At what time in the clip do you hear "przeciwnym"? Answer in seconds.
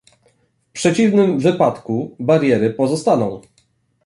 0.71-1.39